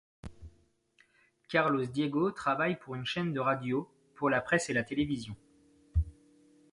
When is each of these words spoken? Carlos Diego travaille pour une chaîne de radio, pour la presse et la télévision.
Carlos 1.47 1.85
Diego 1.85 2.31
travaille 2.31 2.79
pour 2.79 2.95
une 2.95 3.05
chaîne 3.05 3.33
de 3.33 3.39
radio, 3.39 3.87
pour 4.15 4.31
la 4.31 4.41
presse 4.41 4.67
et 4.71 4.73
la 4.73 4.81
télévision. 4.81 5.35